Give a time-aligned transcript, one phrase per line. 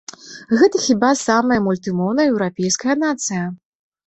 [0.61, 3.47] Гэта хіба самая мультымоўная еўрапейская нацыя.